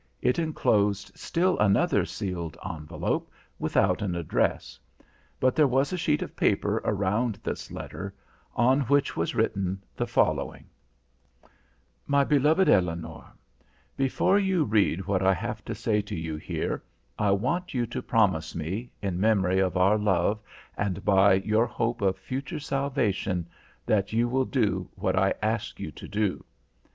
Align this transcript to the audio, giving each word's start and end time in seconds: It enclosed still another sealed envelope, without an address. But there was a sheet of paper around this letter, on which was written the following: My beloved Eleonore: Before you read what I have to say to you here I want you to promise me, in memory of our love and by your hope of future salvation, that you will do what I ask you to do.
It 0.19 0.39
enclosed 0.39 1.11
still 1.15 1.59
another 1.59 2.05
sealed 2.07 2.57
envelope, 2.67 3.29
without 3.59 4.01
an 4.01 4.15
address. 4.15 4.79
But 5.39 5.55
there 5.55 5.67
was 5.67 5.93
a 5.93 5.97
sheet 5.97 6.23
of 6.23 6.35
paper 6.35 6.81
around 6.83 7.35
this 7.43 7.69
letter, 7.69 8.11
on 8.55 8.81
which 8.87 9.15
was 9.15 9.35
written 9.35 9.83
the 9.95 10.07
following: 10.07 10.65
My 12.07 12.23
beloved 12.23 12.67
Eleonore: 12.67 13.31
Before 13.95 14.39
you 14.39 14.63
read 14.63 15.05
what 15.05 15.21
I 15.21 15.35
have 15.35 15.63
to 15.65 15.75
say 15.75 16.01
to 16.01 16.15
you 16.15 16.35
here 16.35 16.81
I 17.19 17.29
want 17.29 17.75
you 17.75 17.85
to 17.85 18.01
promise 18.01 18.55
me, 18.55 18.89
in 19.03 19.19
memory 19.19 19.59
of 19.59 19.77
our 19.77 19.99
love 19.99 20.39
and 20.75 21.05
by 21.05 21.33
your 21.35 21.67
hope 21.67 22.01
of 22.01 22.17
future 22.17 22.59
salvation, 22.59 23.47
that 23.85 24.11
you 24.13 24.27
will 24.27 24.45
do 24.45 24.89
what 24.95 25.15
I 25.15 25.35
ask 25.43 25.79
you 25.79 25.91
to 25.91 26.07
do. 26.07 26.43